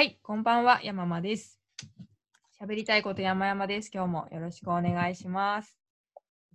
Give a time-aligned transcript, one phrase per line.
[0.00, 1.60] はい、こんばんは、山間です。
[2.58, 3.90] 喋りたいこと山々です。
[3.92, 5.78] 今日もよろしくお願いします。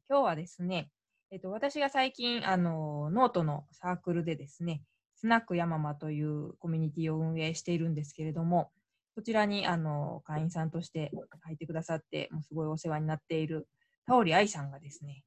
[0.09, 0.89] 今日はですね、
[1.29, 4.81] えっと、私が最近、あの、ノートのサークルでですね、
[5.13, 8.71] スナック山間というコミュニティを運営しているんですけれども、
[9.13, 13.67] こちらに、あの、会員さんとして入ってくださって、もうすごいお世話になっている、
[14.07, 15.23] 田下愛さんがですね、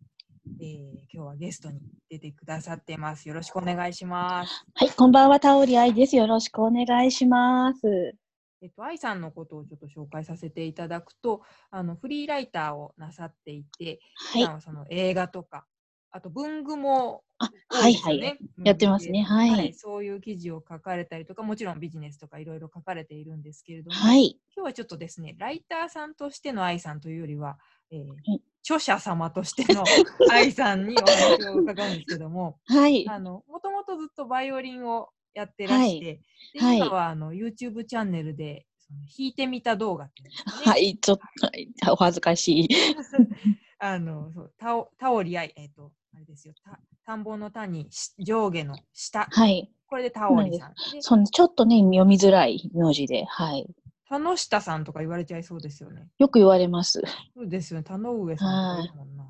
[0.61, 3.29] えー今日はゲストに出てくださってます。
[3.29, 4.65] よろしくお願いします。
[4.75, 6.17] はい、こんばんは、タオリアイです。
[6.17, 8.15] よろしくお願いします。
[8.61, 14.01] えっと、愛さんのことをちょっと紹介させていただくと、あのフリーライターをなさっていて、
[14.33, 15.65] はいはその映画とか、
[16.11, 18.39] あと文具もあ、多はいいはい。
[18.65, 27.59] やってますね文具系はいそういう記事を書かれたりとか、もちろんビジネスとかいろいろ書かれているんですけれども、はい、今日はちょっとですね、ライターさんとしての愛さんというよりは、
[27.91, 28.43] えーい。
[28.63, 29.83] 著者様としての
[30.31, 36.21] 愛さんにお話を伺うんですけども、はい、あの、もともとずっとバイオリンをやってらして、
[36.55, 36.77] ではい。
[36.77, 40.11] 今はあの YouTube チャンネルで弾いてみた動画ね。
[40.45, 41.69] はい、ちょっと、はい。
[41.91, 42.69] お恥ずかしい。
[43.81, 50.75] あのそうタオタオリアイ、えっ、と、あれですよ、た田んぼの田にし上下の下、はい、これでタオリさん。
[50.93, 53.67] で、そのちょっとね、読みづらい名字で、はい。
[54.09, 56.09] 田の下さんとか言われちゃいそうですよね。
[56.19, 57.03] よく言われます。
[57.35, 59.25] そうですよね、田の上さんとかもんな。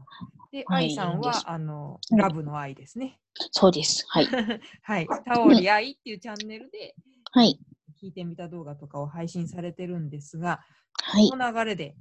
[0.53, 3.19] で、はい愛さんは、あの、うんラブの愛ですね。
[3.53, 4.05] そうです。
[4.09, 4.27] はい、
[4.83, 6.95] はい、タオリアイっていうチャンネルで、
[7.33, 7.59] はい、
[8.01, 10.61] 弾いてみた動画とかを配信されてるんですが、
[10.93, 11.37] はいこ。
[11.37, 11.97] の流れで、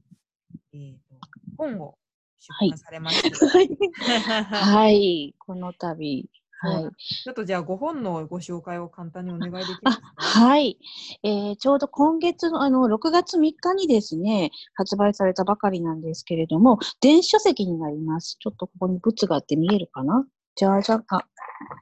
[0.74, 1.18] えーと
[1.58, 1.98] 本を
[2.40, 4.56] 出はい版されました。
[4.56, 6.92] はい、 この度、はい。
[7.24, 10.14] ちょっとじゃあご本のご紹介を簡単にお願いできますか？
[10.16, 10.78] はい、
[11.24, 18.38] えーちょうど今月のあの6月3日にですね、発売されたばかりなんですけれども、電子書籍になります。
[18.40, 20.26] ちょっとここに物があって見えるかな？
[20.56, 21.22] じゃあじゃあ、あ、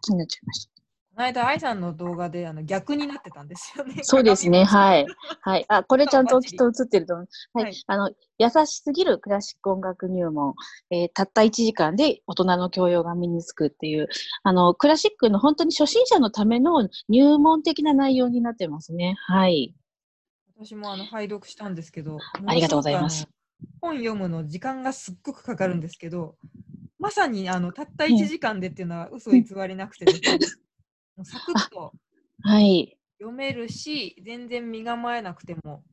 [0.02, 0.75] 気になっちゃいました。
[1.16, 3.96] この間、愛さんの動画であの逆になってたんですよね。
[4.04, 4.66] そうですね、い。
[4.66, 5.06] はい。
[5.40, 5.66] はい。
[5.70, 7.28] あ、これちゃんときっと映ってると思う。
[7.54, 7.64] はい。
[7.64, 10.56] はいあの、優しすぎるクラシック音楽入門。
[10.90, 14.10] えーたった1時間で大人の教養が身につくっていう、
[14.44, 19.16] あの、クラシックの本当に初心者のための入門的な内容になってますね。
[19.26, 19.74] はい。
[20.58, 23.26] 私もあの拝読したんですけど、ありがとうございます。
[23.80, 26.36] 本読むの時間がすっごくかかるんですけど、
[27.00, 30.40] まさにあのたった1時間でっていうのは嘘偽りなくてですね、
[31.24, 31.94] サクッと
[32.44, 32.98] はい。
[33.20, 35.84] 読めるし、全然身構えなくても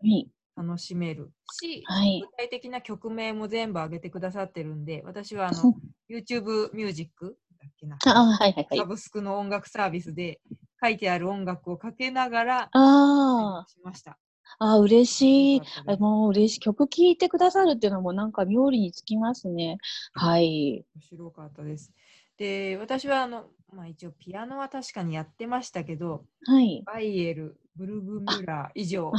[0.00, 0.28] はい。
[0.56, 2.28] 楽しめるし、はい具。
[2.36, 5.74] 体的な曲名も全部上げてくださってるんで、私はあの
[6.08, 8.84] YouTube ミュージックだっけな、はいはいはいサ。
[8.84, 10.40] ブスクの音楽サービスで
[10.82, 14.18] 書いてある音楽をかけながらあしました。
[14.58, 15.62] あ、あ嬉しい
[15.98, 16.60] もう嬉しい。
[16.60, 19.78] 曲聴いてくださるっていうのもなんか妙利につきますね。
[20.12, 20.84] はい。
[20.94, 21.90] 面白かったです。
[22.36, 26.82] で、私はあの、まあ、一応ピアノは確かにやってましたけど、はい。
[26.84, 29.12] バイエル、ブルグミュラー以上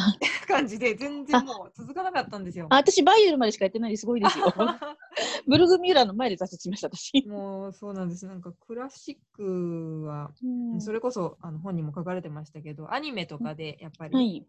[0.48, 2.68] 感じで全然もう続かなかったんですよ。
[2.70, 4.46] あ私、バイエルまでしかやってないですごいですよ。
[5.48, 7.12] ブルグミューラーの前で挫折しました、私。
[7.28, 8.26] もうそうなんです。
[8.28, 10.48] なんかクラシックは、う
[10.78, 14.46] んそれこそあの本にも書かれてましたけど、アニメとかでやっぱり、はい。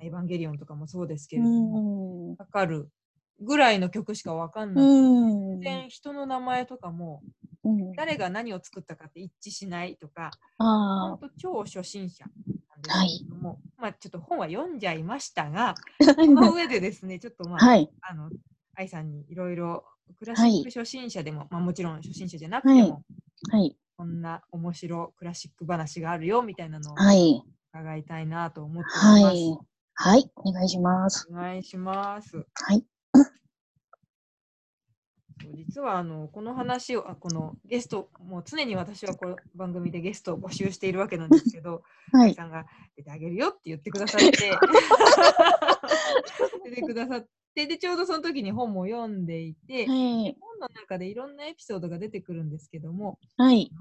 [0.00, 2.36] エヴァンゲリオンとかもそうですけうれども、ん。
[2.36, 2.88] かかる
[3.40, 7.22] ぐらいの曲しかわかんなくて、うん全然人の名前とかも
[7.64, 17.90] うん誰が何を作ったかって一致しないとか、あ本当超初心者なんですけれども、まあちょっと本は読んじゃいましたが、 その上でですね、ちょっとまあ、はい。
[18.02, 18.30] あの、
[18.74, 19.84] 愛さんにいろいろ
[20.18, 23.76] クラシック初心者でも、まあもちろん初心者じゃなくても、はいはい。
[23.96, 27.42] こんな面白クラシック話があるよみたいなのをはい。
[27.72, 29.34] 伺いたいなと思っております。
[29.34, 29.58] はい。
[29.94, 30.30] はい。
[30.36, 31.26] お願いします。
[31.30, 32.36] お願いします。
[32.36, 32.84] はい。
[35.68, 41.82] 実はあのこの話をあこのゲストもう常に私はこの番組でゲストを募集しているわけなんですけど、
[42.12, 42.28] はい。
[42.28, 42.66] 愛さんが
[42.96, 44.30] 出てあげるよって言ってくださって
[46.64, 50.36] 出てくださってでちょうどその時に本も読んでいて、はい。
[50.40, 53.72] 本の中でいろんなエピソードが出てくるんですけどもはい。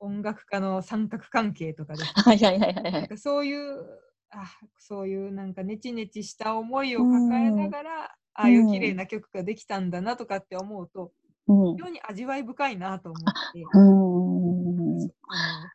[0.00, 2.38] 音楽家の三角関係とかですねはい。
[2.38, 2.60] はい。
[2.60, 2.74] はい。
[2.74, 3.08] はなんい。
[3.08, 3.86] かそういう
[4.30, 4.44] あ
[4.78, 8.04] そういうなんかネチネチした思いを抱えながら、
[8.34, 11.10] ああいう綺麗な曲ができたんだなとかって思うと、うん
[11.46, 11.76] 非。
[11.78, 13.80] 常に味わい深いなと思って、う
[15.06, 15.10] ん。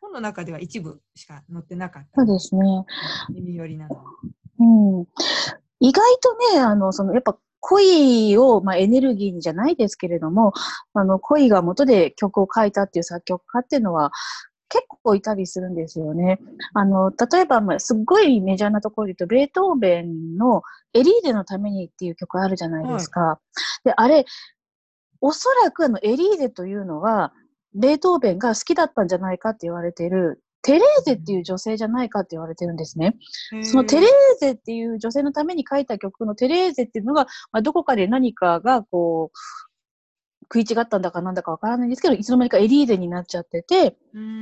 [0.00, 2.84] 本の中では一部しか載ってなかったそうですね。
[3.30, 3.96] 耳寄りなの。
[4.60, 5.06] うん。
[5.80, 10.52] 意外とね、あの、その、やっぱ恋を、まあ、エネルギーにじゃないですけれども、
[10.94, 14.10] あの、恋が元で曲を書いたっていう作曲家っていうのは、
[14.70, 16.38] 結構いたりするんですよね。
[16.74, 20.62] あの、例えば、まあ、すっごいメジャーなところで言うと、ベートーベンの
[20.92, 23.40] エリーゼのためにっていう曲あるじゃないですか。
[23.84, 24.26] で、あれ、
[25.20, 27.32] おそらくあの、エリーゼというのは、
[27.74, 33.16] ベートーベンが好きだったんじゃないかって言われているテレーゼっていう女性じゃないかって言われてるんですね。
[33.62, 34.10] そのテレー
[34.40, 39.38] ゼっていう女性のために書いた曲のテレーゼっていうのが、まあ、どこかで何かがこう、
[40.52, 43.96] 食い違ったんだかなんだかわからないんですけど、いつの間にかエリーゼになっちゃってて、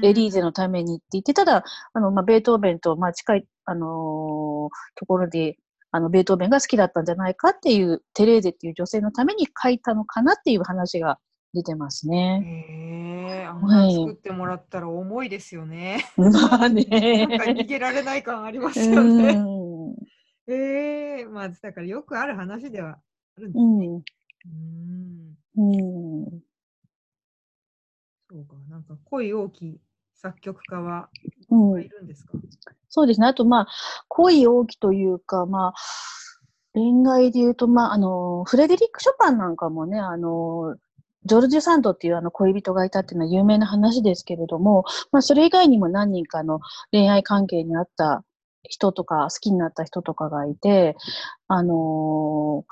[0.04, 5.56] エリーゼのためにって言って、ただ、あの、まあ、ベートーベンと、まあ、近い、あのーところで、
[5.96, 11.18] あの、ベートーベンが好きだったんじゃないかっていう、テレーゼっていう女性のために書いたのかなっていう話が
[11.54, 12.42] 出てますね。
[12.44, 16.04] へえ、あんな作ってもらったら重いですよね。
[16.18, 17.26] まあなんかね。
[17.30, 19.28] 逃げられない感ありますよね。
[19.30, 19.96] うん
[20.48, 23.00] ええまあだからよくある話では
[23.36, 23.86] あるんですうね。
[23.88, 24.02] ん。
[25.56, 26.24] うん。
[26.24, 26.40] うん。
[28.30, 29.80] そうか、なんか恋大きい
[30.26, 31.08] 作曲家は
[31.50, 32.32] うんいるんですか？
[32.88, 33.26] そうですね。
[33.26, 33.68] あと、まあ、
[34.08, 35.74] 恋大きというか、まあ、
[36.74, 40.76] 恋愛で言うと、まあ、あの、フレデリック・ショパンなんかもね、あの、
[41.24, 46.60] ジョルジュ・サンドっていうあの恋人がいたっていうのは有名な話ですけれども、まあ、それ以外にも何人かの
[46.92, 48.24] 恋愛関係にあった
[48.62, 50.96] 人とか、好きになった人とかがいて、
[51.48, 52.64] あの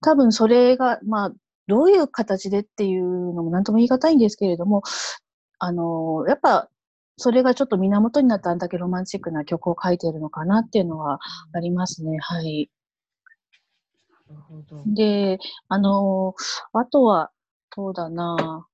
[0.00, 1.32] 多分それが、まあ、
[1.66, 4.82] どういう形でっていうのも何とも言い難いんですけれども、
[5.58, 6.68] あのやっぱ、
[7.16, 11.18] それがちょっと源になったあんだけロマンチックな曲を書いてるのかなっていうのは
[11.52, 12.18] ありますね。
[12.20, 12.70] はい。
[14.28, 14.82] なるほど。
[14.86, 15.38] で、
[15.68, 16.34] あの
[16.72, 17.30] あとは、
[17.74, 18.66] そうだな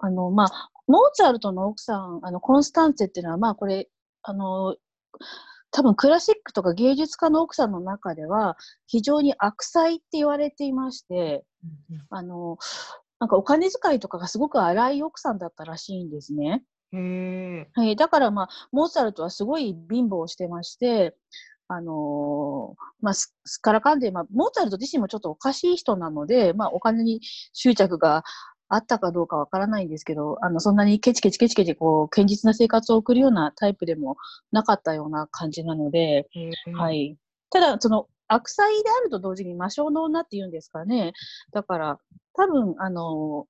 [0.00, 3.88] あの、まあ、モーツァルトの奥さん、あの、コンスタンツェっていうのは、まあ、これ、
[4.22, 4.76] あの
[5.70, 8.56] 多分クラシックとか芸術家の奥さんの中では、
[8.86, 11.44] 非常に悪妻って言われていまして、
[11.90, 12.58] うんあの、
[13.24, 16.62] なんかお金遣いとかがすごく荒い奥さんだったらしいんですね。
[16.92, 17.70] うんへえ。
[17.72, 21.16] はい、だから、まあ、モーツァルトはすごい貧乏をしてまして、
[21.66, 27.22] あのーまあ、すすっからかんで、まあ、モーツァルト自身もちょっとおかしい人なので、まあ、お金に
[27.54, 28.24] 執着が
[28.68, 34.18] あったかどうかわからないんですけど、あの、そんなにケチケチケチケチ、こう、堅実な生活を送るようなタイプでも
[34.52, 36.28] なかったような感じなので、
[36.74, 36.92] は。
[36.92, 37.16] い。
[37.48, 41.12] ただ、その、悪妻であると同時に魔性の女っていうんですかね。
[41.52, 41.98] だから、
[42.34, 43.46] 多分、あの、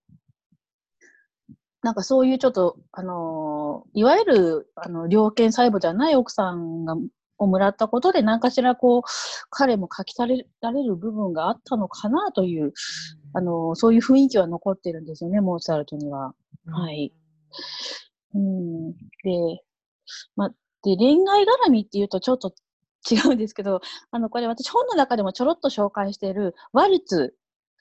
[1.82, 6.96] なんかそういうちょっと、あの、いわゆる、あの、猟犬細胞じゃない奥さんが、
[7.36, 9.02] をもらったことで、何かしらこう、
[9.50, 12.72] 彼も書き足れられる部分があったのかなという、
[13.34, 16.34] あの、そういう雰囲気は残ってるんですよね、モーツァルトには。
[16.66, 17.12] はい。
[18.34, 18.92] うん。
[18.92, 19.62] で、
[20.37, 20.48] まあ、
[20.84, 22.54] で、恋愛絡みっていうとちょっと
[23.10, 23.80] 違うんですけど、
[24.10, 27.34] あの、これ私本の中でもちょろっと紹介しているワルツ。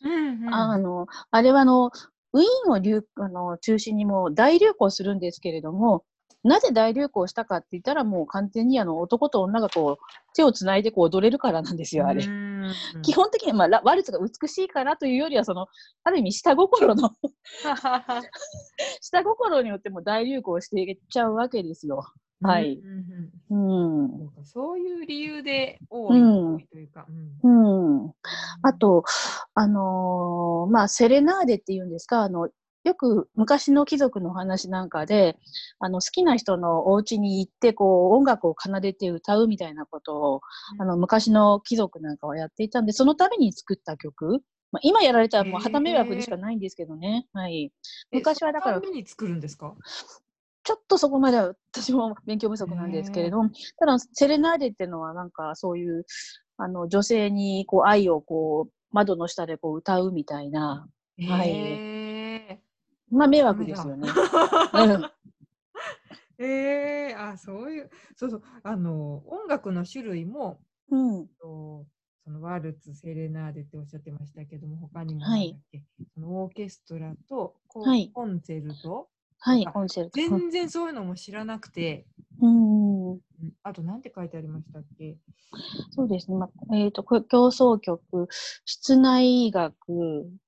[0.03, 0.53] うんうん。
[0.53, 1.91] あの、あれはあの、
[2.33, 6.03] ウィーンを流あの中心にもう大流行するんですけれども、
[6.43, 12.25] なぜ大流行したかって言ったらもう完全にあの男と女がこう手をつないでこう踊れるからなんですよ、あれ。
[12.25, 12.53] うん
[13.01, 15.67] 基本的には、まあ、ラワルツが美しいからというよりは、その、
[16.03, 17.11] ある意味下心の
[19.01, 22.03] 下心によっても大流行していっちゃうわけですよ。
[22.43, 22.81] はい
[23.49, 24.29] うん。
[24.43, 26.23] そういう理由で多い,、う
[26.55, 27.05] んというか。
[27.43, 28.11] うんうん。
[28.63, 29.03] あ、と、
[29.53, 32.47] あのーまあ、セレナーデっていうんですか、あの、
[32.83, 35.37] よく昔の貴族のお話なんかで、
[35.79, 40.41] あの、好きな人のお家に行って、こう、音楽を奏でて歌うみたいなことを、
[40.79, 44.41] あの、昔の貴族なんかはやっていたんで、そのために作った曲。
[44.71, 47.27] まあ、今やられたらもう旗迷惑でしかないんですけどね。
[47.33, 47.71] はい。
[48.11, 49.75] え昔はだからそのために作るんですか？
[50.63, 53.41] ちょっとそこまでは私も勉強不足なんですけれど、
[53.77, 56.05] ただ、セレナーデっていうのはなんかそういう、
[56.57, 60.87] あの、女性にこう愛をこう、窓の下でこう歌うみたいな、
[61.27, 61.49] はい。
[61.49, 62.61] へ
[63.11, 64.09] まあ迷ー惑ですよね。
[64.73, 65.11] うん
[66.39, 70.59] ええあ、そういう、そうそう、あの、音楽の種類も、
[70.89, 71.27] うん。
[71.39, 71.85] と
[72.25, 75.59] そのワルツ、セレナーデっておっしゃってましたけども、他にもはい。
[76.13, 78.09] そのオーケストラとコ,、はい。
[78.13, 79.09] コンセルト、
[79.45, 80.13] はい、あコンセルト。
[80.15, 82.05] 全然そういうのも知らなくて、
[82.41, 83.11] うん。
[83.11, 83.19] うん
[83.61, 85.17] あとなんて書いてありましたっけ？
[85.91, 86.37] そうですね。
[86.37, 88.29] まあ、えっ、と、こ競争曲、
[88.63, 89.75] 室内楽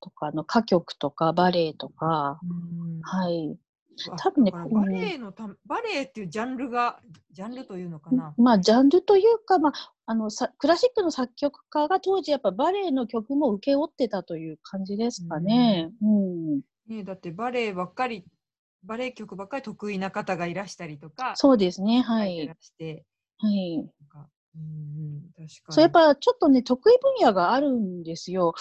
[0.00, 3.58] とかの歌曲とかバレエとか、うんはい。
[4.10, 7.00] あ多分ねバレエのたバレエっていうジャンルが、
[7.32, 8.32] ジャンルというのかな？
[8.38, 9.72] まあ、ジャンルというか、まあ、
[10.06, 15.90] あの、さクラシックの作曲家が当時やっぱバレエの曲も請け負ってたという感じですかね。
[16.02, 16.60] うん。
[16.88, 18.24] ね、だってバレエばっかり、
[18.86, 22.02] バレエ曲ばっかり得意な方がいらしたりとか、そうですね。
[22.02, 22.54] はい書い。
[22.60, 23.04] して、
[23.38, 23.84] はい。
[24.56, 24.64] うんう
[25.18, 25.48] ん、確かに。
[25.70, 28.54] そう、やっぱちょっとね、得意分野があるんですよ。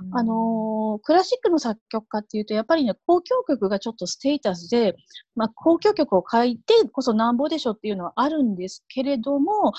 [0.00, 4.94] うんあのークラシックの作曲家っていうと、やっぱりね、交響曲がちょっとステータスで、
[5.34, 9.72] まあ、交響曲を書いてこそなんぼでしょっていうのはあるんですけれども、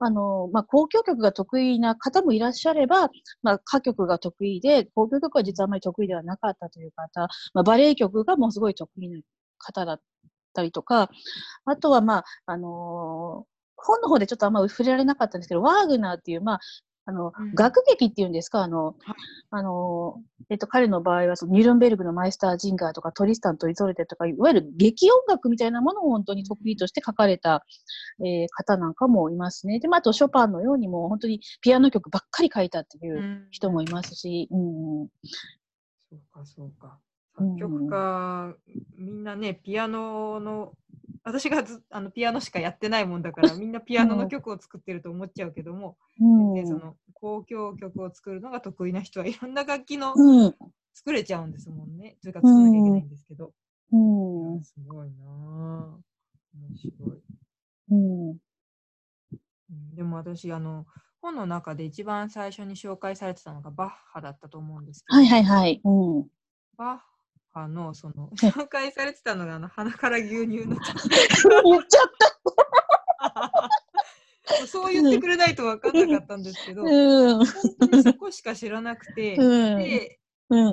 [0.00, 3.10] あのーまあ、交響曲が得意な方もいらっしゃれば、
[3.42, 9.20] まあ、歌曲が得意で、交響曲は実はあまり得意ではなかったという方、まあ、バレエ曲がもうすごい得意な
[9.58, 10.00] 方だっ
[10.54, 11.10] たりとか、
[11.64, 16.60] あとはまあ、あのー本の方でちょっとあんま触れられなかったんですけど、ワーグナーっていう、まあ、
[17.08, 17.54] あの、うん。
[17.54, 18.96] 学劇っていうんですか、あの、はい。
[19.50, 20.20] あの、
[20.50, 27.64] えっと、彼の場合はその、ニュルンベルグのマイスター・ジンガーとか、トリスタンとイゾルテとか、いわゆる劇音楽みたいなものを本当に得意として書かれた、
[28.24, 29.78] えー方なんかもいますね。
[29.78, 33.48] で、まあ、あと、ショパンのようにも、本当にピアノ曲ばっかり書いたっていううん。
[33.50, 35.08] 人もいますし、うん、
[36.10, 36.98] そうか、そうか。
[37.38, 38.54] うん作曲家、
[38.96, 40.72] みんなね、ピアノの、
[41.22, 50.54] 私がずあのピアノしかやってないもんだから、みんなピアノの曲を作ってると思っちゃうけども、うん、でその交響曲を作るのが得意な人はいろんな楽器のうん、
[50.94, 52.16] 作れちゃうんですもんね。
[52.22, 53.52] というか作らなきゃいけないんですけど。
[53.92, 56.06] うん、すごいなぁ。
[56.58, 57.22] 面白い。
[57.90, 58.36] うん、うん
[59.94, 60.86] でも私、あの、
[61.20, 66.26] 本の中で一番最初に紹介されてたのがバッハだったと思うんですけど、はいはいはい、うん。
[66.76, 66.98] バッ
[67.56, 70.76] ハの、その、 紹介されてたのが、あの、鼻から牛乳の。
[70.76, 72.10] 言っちゃっ
[73.28, 73.70] た。
[74.68, 77.46] そう言ってくれないと分かんなかったんですけど、うん、本
[77.90, 79.78] 当にそこしか知らなくて、うん。
[79.78, 80.20] で、
[80.50, 80.68] うん。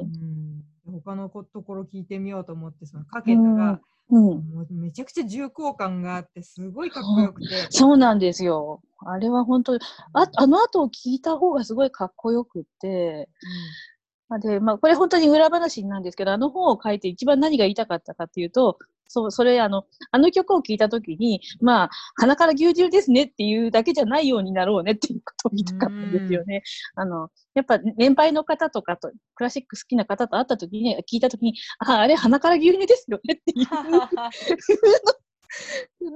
[0.85, 4.23] う、ん、他のこところ聞いてみようと思って、そのかけたら、うん。
[4.53, 8.81] もうめちゃくちゃ重厚感があって、すごいかっこよくて、そうなんですよ。
[9.05, 9.79] あれは本当に、
[10.13, 13.92] ああの後を聞いた方がすごいかっこよくって、あ
[14.39, 18.77] で、まあ、これ本当に裏話なんですけど、あの本を書いて一番何が言いたかったかっていうと、
[19.07, 26.63] そう、それ、あの、あの曲を聴いたときに、まあ、鼻から牛乳ですねっていうだけじゃないようになろうねっていうことを言いたかったんですよね。
[26.95, 33.67] あの、やっぱ年配の方とかと、クラシック好きな方と会ったときに、聞いたときに、あ、あれ鼻から牛乳ですよねっていう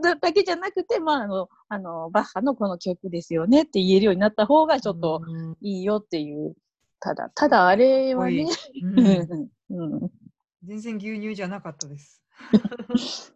[0.02, 6.56] だ だけじゃなくて、まあ、あの、あの、バッハのこの曲ですよねって言えるようになった方がちょっとうんいいよっていう。
[7.00, 8.48] ただ、ただあれはね、
[8.84, 10.12] うんうんうん
[10.64, 12.22] 全然牛乳じゃなかったです。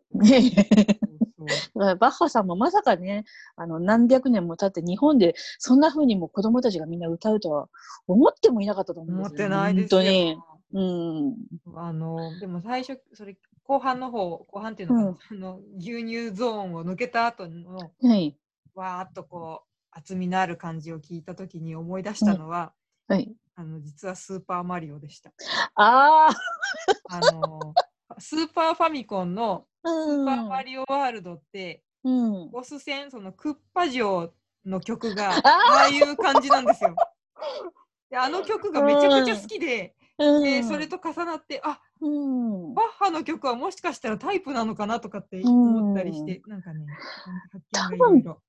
[1.76, 3.26] バッハさんもまさかね、
[3.56, 7.70] あの何百年も経って日本でそんな風にも子供たちがみんな歌うとは
[8.08, 10.02] 思ってもいなかったと思うんですよ思ってないですよ。
[10.02, 10.38] 本当に。
[10.74, 11.78] うん。
[11.78, 18.38] あのでも最初それ後半の方後半っていうのかな、あの牛乳ゾーンを抜けた後のはい。
[18.76, 22.74] わーっとこう厚みのある感じを聞いた時に思い出したのは、
[23.08, 23.34] はい。
[23.56, 25.32] あの実はスーパーマリオでした。
[25.76, 26.32] ああ。
[27.10, 27.74] あの
[28.20, 30.26] スーパーファミコンのうスーん。
[30.26, 32.50] パーマリオワールドって、うん。
[32.52, 34.34] ボス戦そのクッパ城
[34.66, 36.96] の曲があああいう感じなんですよ。
[38.10, 42.74] であの曲がめちゃくちゃ好きで、うんでそれと重なってあうん。
[42.74, 46.86] バッハの曲はもしかしたらタイプなのかなとかって思ったりして、なんかね、
[47.52, 48.42] 発見がいろいろ。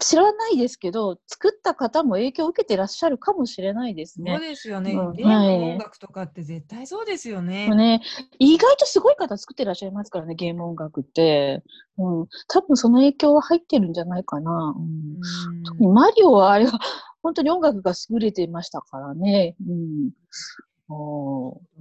[0.00, 4.40] 知らないですけど、作った方も影響を受けてらっしゃるかもしれないですそうね。
[4.40, 4.92] ですよね。
[4.92, 7.72] うんゲーム音楽とかって絶対そうですよね。
[7.74, 8.02] ね、
[8.40, 11.62] 意外とすごい方作ってらっしゃいますからね、ゲーム音楽って。
[11.96, 14.74] うん、多分その影響は入ってるんじゃないかな。
[14.76, 16.78] うんうん特にマリオはあれは
[17.22, 19.54] 本当に音楽が優れてましたからね。
[19.66, 20.14] うん、だ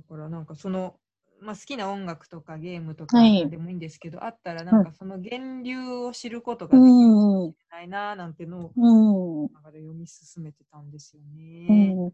[0.07, 0.95] からなんかその、
[1.43, 3.49] まあ、好きな音楽とかゲームとかはい。
[3.49, 9.53] でもいいんですけど、あったらなんかその源流を知ることができるかもしれないななんてのをうん。
[9.53, 11.93] 中で読み進めてたんですようね。
[11.93, 12.11] ん、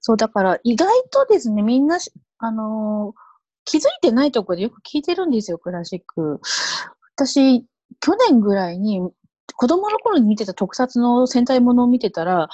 [0.00, 3.28] そう、だから意外とですね、みんなし、あのー
[3.70, 6.40] 気づいてないところでよく聞いてるんですよ、クラシック。
[7.14, 7.66] 私、
[8.00, 9.02] 去年ぐらいに、
[9.56, 12.48] 子供の頃に見てた特撮の戦隊ものを見てたら、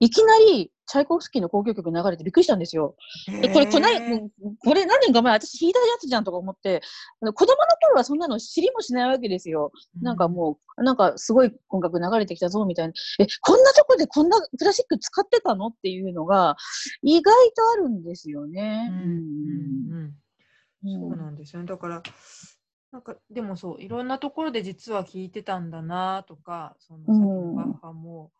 [0.00, 2.96] いきなり、チャイコフスキーの交響曲流れてびっくりしたんですよ。
[3.42, 4.28] えこれ、こないへー
[4.64, 6.80] これ何年か前、私弾いたやつじゃんとか思って、
[7.20, 7.34] 子供の
[7.80, 9.70] 頃はそんなの知りもしないわけですよ。
[10.00, 12.94] なんかもう、なんかすごい音楽流れてきたぞみたいな。
[13.20, 16.56] え、こんなとこでこんなクラシック使ってたのっていうのが
[17.02, 18.88] 意外とあるんですよね。
[18.90, 20.14] うんうんうんうん
[20.80, 21.68] そうなんですよね。
[21.68, 22.02] だから、
[22.92, 28.30] なんかでもそう、いろんなところで実は聞いてたんだなとか、そのさっきのバッハも、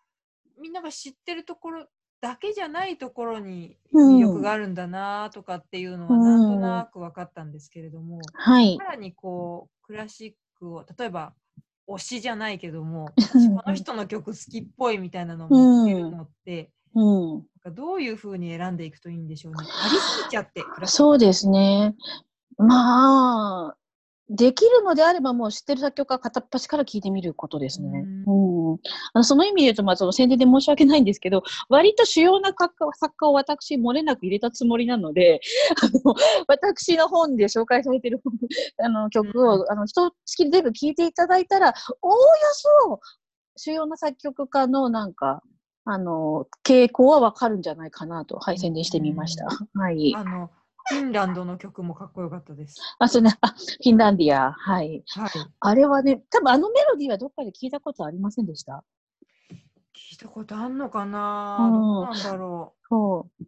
[0.61, 1.87] みんなが知ってるところ
[2.21, 8.85] だけじゃないところに魅力があるんだなとかっていうのはうんなんとなく分かったんですけれども、はいさ。
[8.85, 11.35] らにこう、クラシックを、例えば、
[11.89, 17.35] 推しじゃないけども、う んこの人の曲好きっぽいみたいなのを見つけるのって、うん。
[17.35, 19.59] なんかどういうふうに選んでいくといいんでしょうね。
[19.61, 21.95] ありすぎちゃって、そうですね。
[22.57, 23.77] まあ、
[24.31, 28.05] できるのであればもう知ってる作曲家片っ端から聞いてみることですね。
[28.27, 28.58] うん
[29.13, 35.41] あのその意味で言うと、まあ、その宣伝で申し訳ないんですけど、割と主要な作家作家を私、漏れなく入れたつもりなので、
[35.83, 36.15] あの
[36.47, 38.21] 私の本で紹介されている
[38.83, 41.73] あの曲を、あの一月全部聞いていただいたら、
[42.03, 42.19] おおよ
[42.87, 43.01] そ
[43.57, 45.43] 主要な作曲家のなんか、
[45.85, 49.47] あの傾向はわかるんじゃないかなと、はい、宣伝してみました。
[49.47, 50.15] はい。
[50.15, 50.51] あの
[50.89, 52.81] フィンランドの曲もかっこよかったです。
[52.99, 55.03] あ、そうね、あ、フィンランディア、はい。
[55.09, 55.31] はい。
[55.61, 58.83] あれはね、多分あのメロディーはどっかで聞いたことありませんでした？
[59.51, 63.45] 聞いたことあんのかな、うんどうなんだろそう。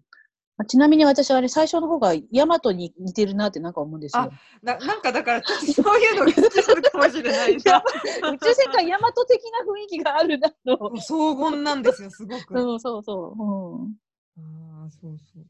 [0.59, 4.31] あちなみに私、あれ、最初の方がヤマトに似てるなってなんか思うんですよ。
[4.63, 4.67] う。
[4.67, 7.83] ななんかだから、そういうのが好きなのかもしれないな。
[8.35, 10.95] 宇宙戦艦ヤマト的な雰囲気があるなと。
[11.01, 12.55] 荘厳なんですよ、すごく。
[12.61, 13.43] そうそうそう。
[13.43, 13.97] うん
[14.83, 15.47] ああ、そうそう。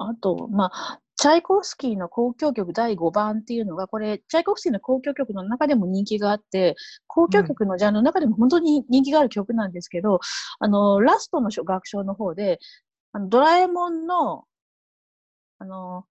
[0.00, 6.76] あと、まあ、チャイコフスキーの交響曲第5番っていうのが、これ、チャイコフスキーの交響曲の中でも人気があって、
[7.08, 10.20] 交響曲のジャンルの中でも本当に人気がある曲なんですけど、
[10.60, 12.60] あの、ラストの楽章の方で、
[13.12, 14.44] あのドラえもんの、
[15.58, 16.04] あの、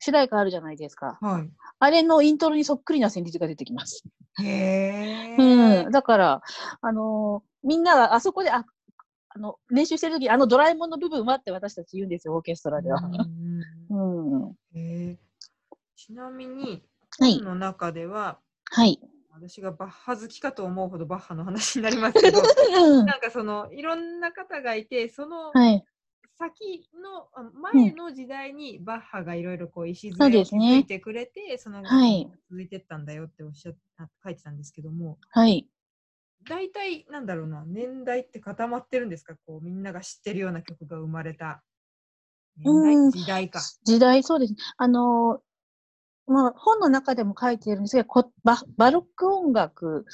[0.00, 1.18] 主題歌あるじゃないですか。
[1.20, 1.40] は
[1.80, 4.04] あれのイントロにそっくりな旋律が出てきます。
[4.40, 4.46] い。
[4.46, 5.36] へえ。
[5.38, 5.90] うん。
[5.90, 6.42] だから、
[6.80, 8.64] あのみんながあそこで、あ、
[9.38, 13.00] あの、練習してるとき、あのドラえもんの部分はって私たち言うんですよ、オーケストラでは。
[15.94, 16.82] ちなみに、
[17.20, 18.40] はい本の中では、
[18.70, 19.00] はい。
[19.30, 22.40] 私がバッハ好きかと思うほどバッハの話になりますけど、
[22.76, 25.84] うんなんかそのいろんな方がいて、そのはい。
[26.36, 27.42] 先のあ
[27.72, 33.72] 前の時代にバッハがいろいろこう礎をですね築いてくれて、そのはい続いてったんだよっておっしゃ
[34.24, 35.68] 書いてたんですけども、はい。
[36.48, 39.34] 大体なんだろうな、年代って固まってるんですか？
[39.46, 41.62] こうみんなが知ってるような曲が生まれた
[42.60, 43.60] 時代か。
[43.84, 44.54] 時代、そうです。
[44.76, 45.40] あの
[46.26, 50.04] まあ、本の中でも書いているんですが、こババロック音楽、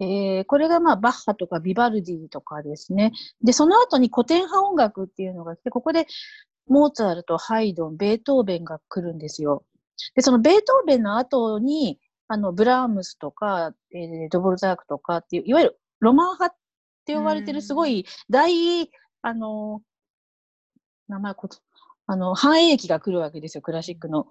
[0.00, 3.12] えーこれがまあバッハとかビバルディとかですね。
[3.42, 6.06] で、その後に古典派音楽っていうのが来て、ここで
[6.66, 9.64] モーツァルト、ハイドン、ベートーベンが来るんですよ。
[10.14, 11.98] で、そのベートーベンの後に、
[12.28, 16.58] あの、ブラームスとか、えードボルザークとかっていう、いわゆるロマン派っ
[17.06, 18.90] て呼ばれてるすごい大、
[19.22, 19.82] あの、
[21.08, 21.58] 名前こと、
[22.06, 24.26] あの、繁栄期が来るわけですよ、クラシックの。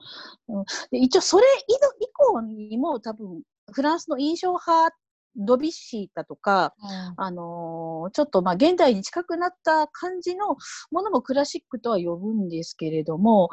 [0.47, 1.73] うん、で一応、それ以
[2.05, 4.95] 以降にも多分、フランスの印象派、
[5.35, 6.73] ドビュッシーだとか、
[7.17, 10.55] あのーちょっとまあ現代に近くなった感じの
[10.91, 13.49] ものもクラシックとは呼ぶんですけれども、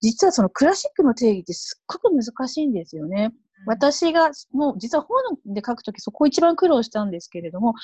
[0.00, 3.32] 実はそのクラシックの定義ってすっごく難しいんですよね。
[3.66, 7.74] 私がもう実は本で書くときそこを一番苦労したんですけれども、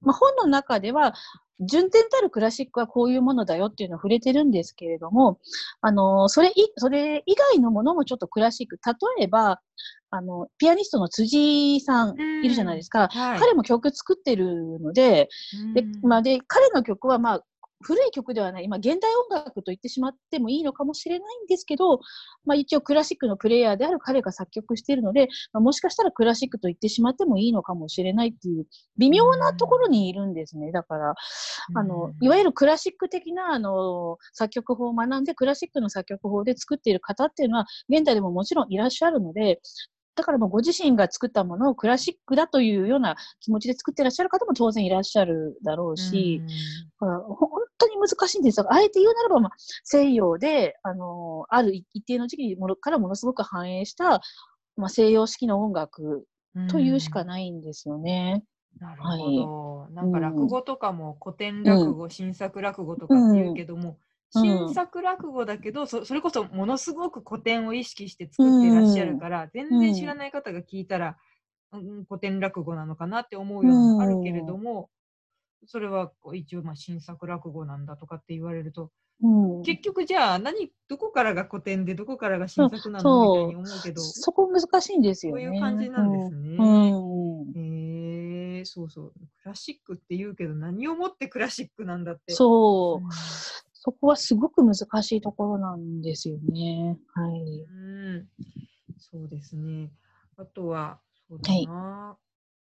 [0.00, 1.14] まあ、本の中では
[1.60, 5.38] 順天たるクラシックはこういうものだよっていうのを触れてるんですけれども、
[5.80, 8.78] あのそれいそれ以外のものもちょっとクラシック。
[9.18, 9.60] 例えば、
[10.10, 13.08] あの、ピアニストの辻さんいるじゃないですか。
[13.08, 15.28] はい、彼も曲作ってるので、
[15.74, 17.44] で、まあ、で、彼の曲はまあ、
[17.82, 22.00] 古い曲ではない、今、現代音楽と言ってしまってもいいのかもしれないんですけど、
[22.44, 28.66] まあ一応クラシックのプレイヤーである彼が作曲しているので、まあ、もしかしたらクラシックと言ってしまってもいいのかもしれないっていう、
[28.98, 30.72] 微妙なところにいるんですね。
[30.72, 31.14] だから、
[31.74, 39.60] あの、いわゆるクラシック的な、あの、作曲法を学んで、クラシックの作曲法で作っている方っていうのは、現代でももちろんいらっしゃるので、
[40.14, 46.42] だからもうご自身が作ったものをクラシックだというような気持ちで作ってらっしゃる方も当然いらっしゃるだろうし、
[47.00, 47.48] だから本
[47.78, 48.66] 当に難しいんですよ。
[48.70, 49.52] あえて言うならば、まあ、
[49.84, 54.20] 西洋で、あの、ある一定の時期からものすごく反映した、
[54.76, 56.26] まあ、西洋式の音楽
[56.68, 58.44] というしかないんですよね。
[58.78, 59.94] なるほど。
[59.94, 63.98] なんか落語とかも古典落語、新作落語とかっていうけども、
[64.34, 71.16] 新作落語だけどそ、それこそものすごく古典を意識して作っていらっしゃるから、全然知らない方が聞いたら、
[71.72, 74.88] うん、古典落語なのかなって思うようなのあるけれども、
[75.66, 78.90] それは一応まあ新作落語なんだとかって言われると、
[79.22, 85.44] うん、結局じゃあ何どこからが古典でどこからが新作なのみたいに思うけどそこ難しいんですよね。
[85.44, 86.56] そういう感じなんですね。
[88.64, 89.12] そうそう。
[89.42, 92.32] クラシックって言うけど何をもってクラシックなんだって。
[92.32, 93.10] そう、うん、
[93.84, 96.96] そこはすごく難しいところなんですよね。
[97.14, 97.66] はい。
[97.68, 98.28] うん、
[98.96, 99.90] そうですね。
[100.36, 102.16] あとはそうだな、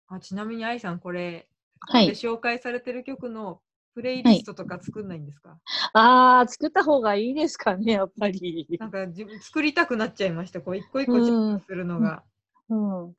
[0.10, 1.48] はい、あちなみに愛さんこれ
[1.86, 3.60] はい、で紹介されてる曲の
[3.94, 5.60] プレイリストとか作んないんですか、はい、
[5.94, 8.66] ああ、作った方がいいですかね、やっぱり。
[8.80, 12.24] なんか自分作りたくなっちゃいました、こう一個一個チェックするのが。
[12.70, 13.14] うん、うん、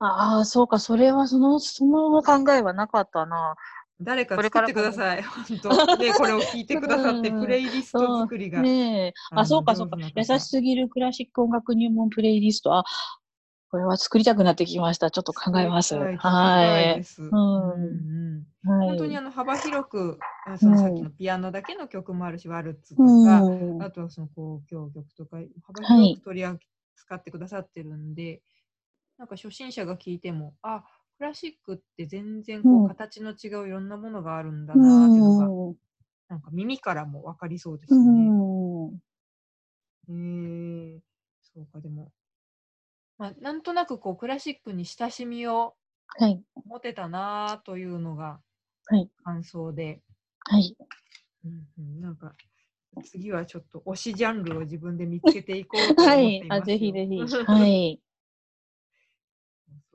[0.00, 3.54] ああ、そうか、それはその、その考えはなかったな。
[4.02, 5.96] 誰か作ってください、本当。
[5.98, 8.62] で、これを聞いてくださって、プレイリスト作りが。
[8.62, 9.96] ねあ、そうか、そうか。
[10.14, 12.74] 優しすぎるクラシック音楽入門プレイリスト。
[12.74, 12.84] あ、
[13.70, 15.10] これは作りたくなってきました。
[15.10, 15.94] ちょっと考えます。
[15.94, 16.16] はい。
[16.16, 17.04] はい。
[17.18, 18.44] うん。
[18.66, 20.18] 本当にあの幅広く、
[20.58, 23.44] そのさっきのピアノだけの曲もあるし、ワルツとか、
[23.80, 28.40] あとはその交響曲とか、幅広く取り扱ってくださってるんで、
[29.18, 30.82] なんか初心者が聞いても、あ、
[31.20, 35.50] クラシックって全然こう形の違ういろんなものがあるんだなっていうのが、
[36.30, 38.32] なんか耳からもわかりそうでうすね。
[38.88, 38.94] ん。
[40.08, 41.00] へえ
[41.42, 42.10] そうか、でも、
[43.18, 45.74] まあ、なんとなくこうクラシックに親しみを
[46.18, 46.42] はい。
[46.64, 48.40] 持てたなというのが
[48.86, 50.00] はい感想で、
[50.48, 50.74] はい。
[51.44, 52.32] うんうん、なんか
[53.04, 56.48] 次はちょっと推しジャンルを自分で見つけていこうと思っはいてい。
[56.48, 56.48] ますよ。
[56.48, 57.44] あ、ぜひぜひ。
[57.44, 58.00] はい。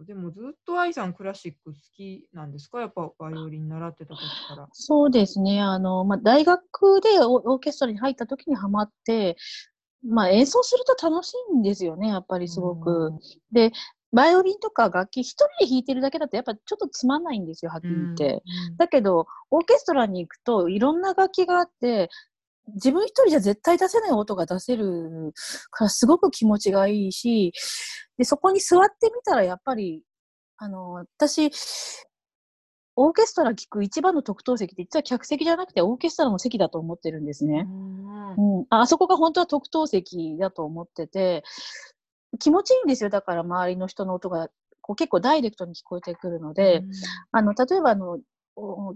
[0.01, 2.81] でもずっと愛さんクラシック好きなんですか？
[2.81, 4.67] やっぱバイオリン習ってた時から。
[4.73, 5.61] そうですね。
[5.61, 9.37] あの、まあ、大学でオオーケストラに入った時にハマって、
[10.05, 13.13] まあ、演奏すると楽しいんですよね、やっぱりすごく。
[13.51, 13.71] で、
[14.11, 17.91] バイオリンとか楽器一人で弾いてるだけだとやっぱちょっとつまんないんですよ、はっきうん。
[17.91, 18.43] り言って。
[18.69, 22.09] うんだけど、オーケストラに行くといろんな楽器があって、
[22.73, 25.33] 自分一人じゃ絶対出せない音が出せる
[25.71, 27.53] からすごく気持ちがいいし、
[28.17, 30.03] で、そこに座ってみたらやっぱり、
[30.57, 31.51] あの、私、
[32.95, 37.67] オーケストラ聴く一番の特等席って実は客席じゃなくてオーケストラの席だと思ってるんですね。
[37.67, 41.43] うんうん、ああそこが本当は特等席だと思ってて、
[42.39, 43.09] 気持ちいいんですよ。
[43.09, 44.49] だから周りの人の音が
[44.81, 46.83] こう結構ダイレクトに聞こえてくるので、
[47.31, 48.19] あの、例えばあの、
[48.55, 48.95] お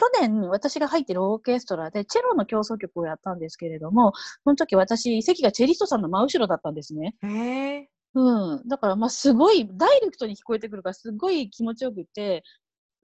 [0.00, 7.16] 去年私が入ってるオーケストラでチェロの協奏曲をやったんですけれども、その時私、席がチェリストさんの真後ろだったんですね。
[7.22, 8.66] うんへえうん。
[8.66, 12.42] だからまあすごい、ダイレクトに聞こえてくるからすごい気持ちよくて、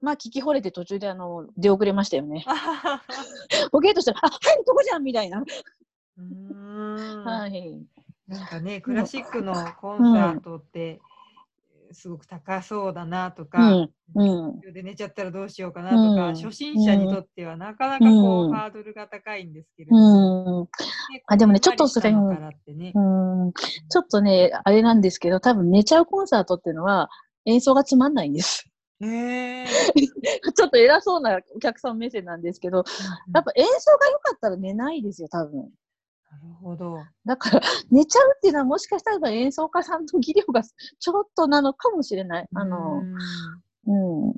[0.01, 2.43] まあ聞き惚れて途中であの、出遅れましたよね。
[3.71, 5.43] ボケーとしたら、あ、入るとこじゃんみたいな。
[6.17, 7.85] うーん はい。
[8.27, 10.99] なんかね、クラシックのコンサートって、
[11.91, 13.89] すごく高そうだなとうか、ん。
[14.15, 14.59] うん。
[14.73, 20.69] で寝ちゃったらどうしようかなとか、うん初心者にとってはなかなかこう、うんハードルが高いんですけれども、
[21.27, 22.17] あでもねちょっとそれね
[22.95, 23.53] うん。
[23.53, 27.09] ちょっとね、あれなんですけど、多分寝ちゃうコンサートっていうのは
[27.45, 28.67] 演奏がつまんないんです。
[28.99, 29.67] ねえ
[30.53, 32.77] ちょっと偉そうなお客さん目線なんですけど、
[33.33, 35.69] やっぱ演奏が良かったら寝ないですよ、多分。
[36.31, 37.05] なるほど。
[37.25, 40.61] だから、 寝ちゃうっていうのはもしかしたら演奏家さんの技量が
[40.99, 42.49] ちょっとなのかもしれない。
[42.53, 43.13] あのう、ん
[43.87, 44.35] うん。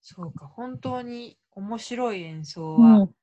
[0.00, 3.14] そうか、本当に面白い演奏うはん。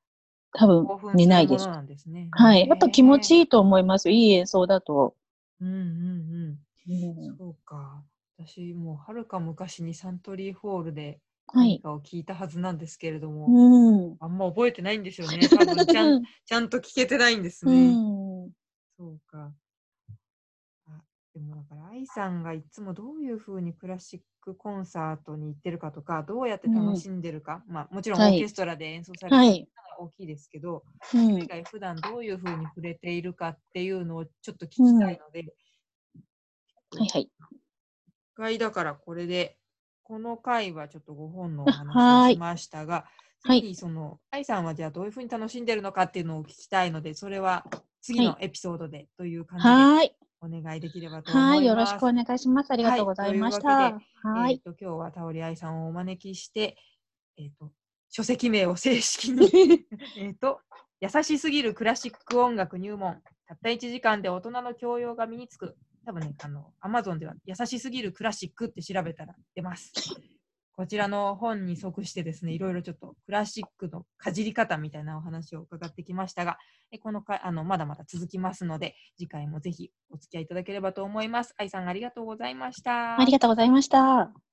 [0.52, 1.76] 多分寝ないですするもの。
[1.76, 2.28] なんですね。
[2.32, 2.68] はい。
[2.68, 3.48] やっぱ気持ちいい。
[3.48, 4.14] と思いますよ。
[4.14, 5.14] いい演奏だと。
[5.60, 6.58] うんうんうん。
[6.88, 6.92] う
[7.32, 8.02] んそうか。
[8.38, 11.29] 私もうはるか昔にサントリーホールではい。
[11.54, 14.20] 何かを聞いたはずなんですけれども、うん。
[14.20, 15.50] あんま覚えてないんですよね。
[15.50, 18.00] 多分ちゃんちゃんと聞けてないんですうね。
[18.46, 18.52] ん。
[18.98, 19.54] そうか。
[20.86, 21.02] あ
[21.34, 29.68] でもだから愛さんがいつもどういうふうにクラシックコンサートに行ってるかとか、どうやって楽しんでるか、まあもちろんオはいーケストラで演奏されてるはい。
[30.00, 30.84] のが大きいですけど、
[31.14, 31.46] うんそれ以。
[31.46, 35.54] 外普段どういうふうに触れているかっていうのをちょっと聞きたいので、
[36.90, 37.30] はいはい。
[38.34, 39.59] 一回だからこれで、
[40.10, 43.04] この回はちょっと5本のおは話をいしましたが、
[43.44, 47.64] はい次その愛さんはじゃあどういうふうに楽しんでるのかっていうのを聞きたいので、それは
[48.02, 50.16] 次のエピソードでという感じではい。
[50.40, 51.56] お願いできればと思います。
[51.58, 51.64] はい。
[51.64, 52.72] よろしくお願いします。
[52.72, 54.00] ありがとうございました。
[54.22, 56.76] はい今日はタオリ愛さんをお招きして、
[57.38, 57.70] えー、と
[58.10, 59.86] 書籍名を正式に
[60.18, 60.60] えっと
[61.00, 69.92] 優しすぎるクラシック音楽入門たった1時間で大人の教養が身につく多分ねあの Amazon では優しすぎるクラシックって調べたら出ます。
[70.72, 76.56] こちらの本に即してですねいろいろちょっとクラシックのかじり方みたいなお話を伺ってきましたが
[77.02, 81.54] このかあのまだまだ続きますので次回もぜひお付き合いいただければと思います。
[81.58, 83.20] 愛さんありがとうございました。
[83.20, 84.49] ありがとうございました。